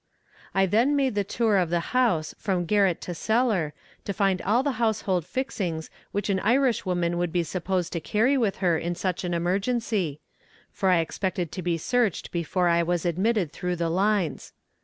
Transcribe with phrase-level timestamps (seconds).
[0.55, 3.71] I then made the tour of the house from garret to cellar,
[4.03, 8.55] to find all the household fixings which an Irishwoman would be supposed to carry with
[8.65, 10.19] her in such an emergency
[10.71, 14.53] for I expected to be searched before I was admitted through the lines.